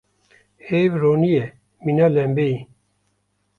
Heyv 0.67 0.91
ronî 1.01 1.29
ye 1.35 1.45
mîna 1.83 2.07
lembeyê. 2.15 2.59